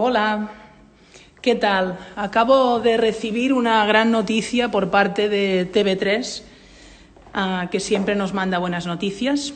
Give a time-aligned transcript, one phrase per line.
[0.00, 0.50] Hola,
[1.42, 1.98] ¿qué tal?
[2.14, 6.42] Acabo de recibir una gran noticia por parte de TV3,
[7.34, 9.54] uh, que siempre nos manda buenas noticias,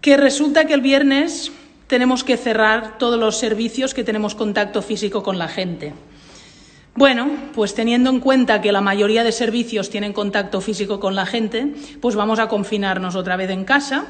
[0.00, 1.50] que resulta que el viernes
[1.88, 5.92] tenemos que cerrar todos los servicios que tenemos contacto físico con la gente.
[6.94, 11.26] Bueno, pues teniendo en cuenta que la mayoría de servicios tienen contacto físico con la
[11.26, 14.06] gente, pues vamos a confinarnos otra vez en casa.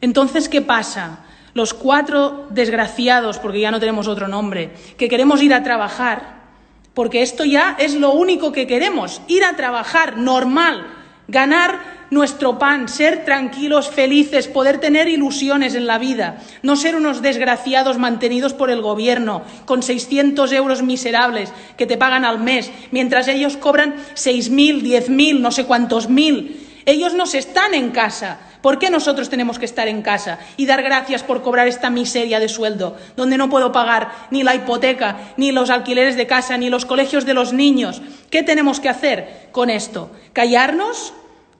[0.00, 1.25] Entonces, ¿qué pasa?
[1.56, 6.42] Los cuatro desgraciados, porque ya no tenemos otro nombre, que queremos ir a trabajar,
[6.92, 10.86] porque esto ya es lo único que queremos, ir a trabajar normal,
[11.28, 17.22] ganar nuestro pan, ser tranquilos, felices, poder tener ilusiones en la vida, no ser unos
[17.22, 23.28] desgraciados mantenidos por el gobierno con 600 euros miserables que te pagan al mes, mientras
[23.28, 26.65] ellos cobran 6.000, 10.000, no sé cuántos mil.
[26.86, 28.38] Ellos no están en casa.
[28.62, 32.40] ¿Por qué nosotros tenemos que estar en casa y dar gracias por cobrar esta miseria
[32.40, 36.70] de sueldo, donde no puedo pagar ni la hipoteca, ni los alquileres de casa, ni
[36.70, 38.00] los colegios de los niños?
[38.30, 40.10] ¿Qué tenemos que hacer con esto?
[40.32, 41.12] ¿Callarnos?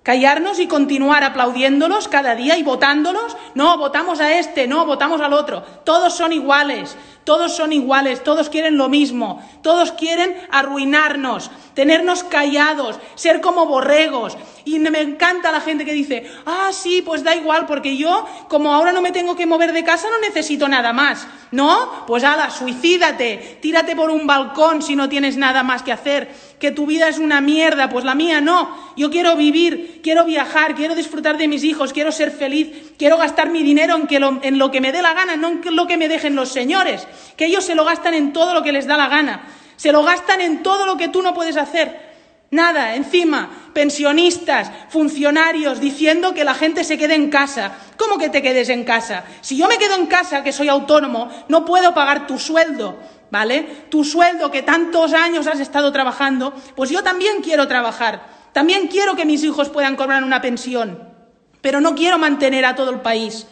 [0.06, 3.36] callarnos y continuar aplaudiéndolos cada día y votándolos.
[3.56, 5.64] No, votamos a este, no, votamos al otro.
[5.82, 12.98] Todos son iguales, todos son iguales, todos quieren lo mismo, todos quieren arruinarnos, tenernos callados,
[13.16, 14.36] ser como borregos.
[14.64, 18.72] Y me encanta la gente que dice, ah, sí, pues da igual, porque yo, como
[18.72, 21.28] ahora no me tengo que mover de casa, no necesito nada más.
[21.52, 22.04] ¿No?
[22.06, 26.72] Pues ala, suicídate, tírate por un balcón si no tienes nada más que hacer, que
[26.72, 28.74] tu vida es una mierda, pues la mía no.
[28.96, 33.50] Yo quiero vivir, quiero viajar, quiero disfrutar de mis hijos, quiero ser feliz, quiero gastar
[33.50, 35.86] mi dinero en, que lo, en lo que me dé la gana, no en lo
[35.86, 38.86] que me dejen los señores, que ellos se lo gastan en todo lo que les
[38.86, 39.46] da la gana,
[39.76, 42.06] se lo gastan en todo lo que tú no puedes hacer.
[42.50, 47.72] Nada, encima, pensionistas, funcionarios diciendo que la gente se quede en casa.
[47.96, 49.24] ¿Cómo que te quedes en casa?
[49.40, 52.98] Si yo me quedo en casa, que soy autónomo, no puedo pagar tu sueldo,
[53.30, 53.86] ¿vale?
[53.90, 58.26] Tu sueldo que tantos años has estado trabajando, pues yo también quiero trabajar.
[58.52, 61.12] También quiero que mis hijos puedan cobrar una pensión,
[61.60, 63.46] pero no quiero mantener a todo el país.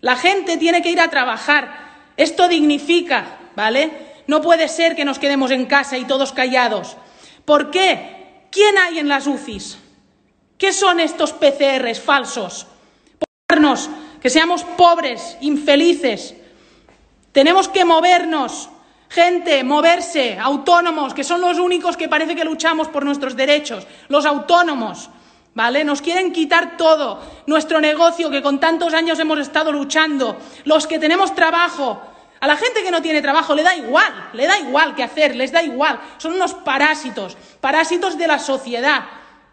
[0.00, 1.90] La gente tiene que ir a trabajar.
[2.16, 4.09] Esto dignifica, ¿vale?
[4.26, 6.96] No puede ser que nos quedemos en casa y todos callados.
[7.44, 8.46] ¿Por qué?
[8.50, 9.78] ¿Quién hay en las UCIs?
[10.58, 12.66] ¿Qué son estos PCRs falsos?
[13.48, 13.88] Ponernos,
[14.20, 16.34] que seamos pobres, infelices.
[17.32, 18.68] Tenemos que movernos.
[19.08, 24.24] Gente, moverse, autónomos, que son los únicos que parece que luchamos por nuestros derechos, los
[24.24, 25.10] autónomos,
[25.52, 25.82] ¿vale?
[25.82, 31.00] Nos quieren quitar todo, nuestro negocio que con tantos años hemos estado luchando, los que
[31.00, 32.00] tenemos trabajo,
[32.40, 35.36] a la gente que no tiene trabajo le da igual, le da igual qué hacer,
[35.36, 36.00] les da igual.
[36.16, 39.04] Son unos parásitos, parásitos de la sociedad,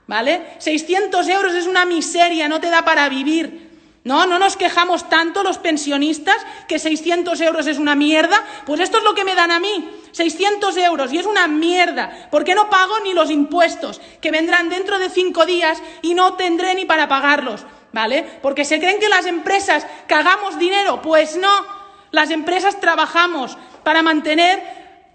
[0.07, 0.55] ¿vale?
[0.59, 3.67] 600 euros es una miseria, no te da para vivir.
[4.05, 6.37] No, no nos quejamos tanto los pensionistas
[6.69, 8.41] que 600 euros es una mierda.
[8.65, 12.29] Pues esto es lo que me dan a mí, 600 euros y es una mierda.
[12.31, 16.35] ¿Por qué no pago ni los impuestos que vendrán dentro de cinco días y no
[16.35, 17.65] tendré ni para pagarlos?
[17.91, 18.23] ¿Vale?
[18.41, 21.01] Porque se creen que las empresas cagamos dinero.
[21.01, 21.76] Pues no.
[22.12, 24.63] Las empresas trabajamos para mantener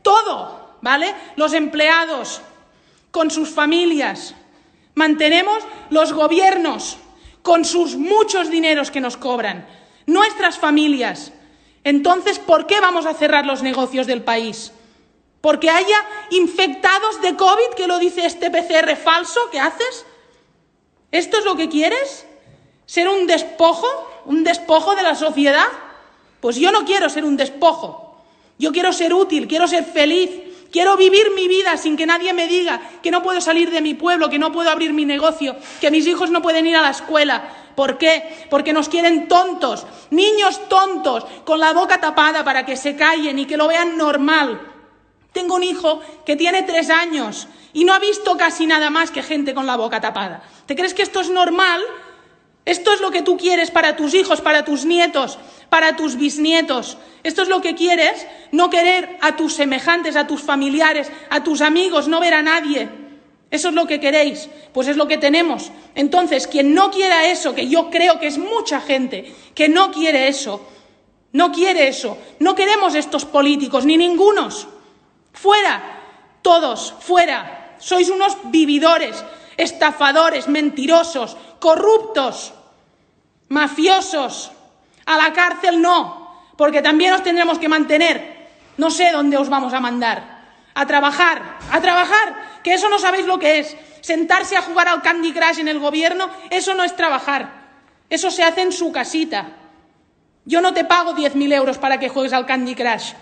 [0.02, 1.14] todo, ¿vale?
[1.36, 2.42] Los empleados
[3.10, 4.34] con sus familias.
[4.94, 6.98] Mantenemos los gobiernos
[7.42, 9.66] con sus muchos dineros que nos cobran.
[10.06, 11.32] Nuestras familias.
[11.84, 14.72] Entonces, ¿por qué vamos a cerrar los negocios del país?
[15.40, 20.06] ¿Porque haya infectados de COVID, que lo dice este PCR falso que haces?
[21.10, 22.26] ¿Esto es lo que quieres?
[22.86, 23.86] ¿Ser un despojo?
[24.24, 25.66] ¿Un despojo de la sociedad?
[26.42, 28.16] Pues yo no quiero ser un despojo.
[28.58, 30.28] Yo quiero ser útil, quiero ser feliz,
[30.72, 33.94] quiero vivir mi vida sin que nadie me diga que no puedo salir de mi
[33.94, 36.90] pueblo, que no puedo abrir mi negocio, que mis hijos no pueden ir a la
[36.90, 37.44] escuela.
[37.76, 38.48] ¿Por qué?
[38.50, 43.46] Porque nos quieren tontos, niños tontos, con la boca tapada para que se callen y
[43.46, 44.60] que lo vean normal.
[45.30, 49.22] Tengo un hijo que tiene tres años y no ha visto casi nada más que
[49.22, 50.42] gente con la boca tapada.
[50.66, 51.80] ¿Te crees que esto es normal?
[52.64, 56.96] Esto es lo que tú quieres para tus hijos, para tus nietos, para tus bisnietos.
[57.24, 61.60] Esto es lo que quieres, no querer a tus semejantes, a tus familiares, a tus
[61.60, 62.88] amigos, no ver a nadie.
[63.50, 65.70] Eso es lo que queréis, pues es lo que tenemos.
[65.94, 70.28] Entonces, quien no quiera eso, que yo creo que es mucha gente que no quiere
[70.28, 70.66] eso,
[71.32, 74.68] no quiere eso, no queremos estos políticos, ni ningunos.
[75.32, 76.00] Fuera,
[76.42, 77.76] todos, fuera.
[77.78, 79.22] Sois unos vividores,
[79.56, 82.52] estafadores, mentirosos, corruptos,
[83.48, 84.52] mafiosos.
[85.04, 88.48] A la cárcel no, porque también os tendremos que mantener.
[88.76, 90.42] No sé dónde os vamos a mandar.
[90.74, 93.76] A trabajar, a trabajar, que eso no sabéis lo que es.
[94.00, 97.62] Sentarse a jugar al Candy Crush en el gobierno, eso no es trabajar.
[98.08, 99.46] Eso se hace en su casita.
[100.44, 103.12] Yo no te pago 10.000 euros para que juegues al Candy Crush.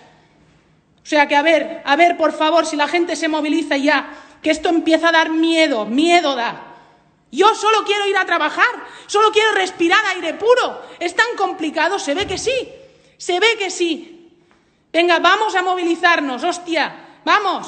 [1.03, 4.09] O sea que, a ver, a ver, por favor, si la gente se moviliza ya,
[4.41, 6.67] que esto empieza a dar miedo, miedo da.
[7.31, 8.69] Yo solo quiero ir a trabajar,
[9.07, 10.81] solo quiero respirar aire puro.
[10.99, 12.69] Es tan complicado, se ve que sí,
[13.17, 14.29] se ve que sí.
[14.91, 17.59] Venga, vamos a movilizarnos, hostia, vamos.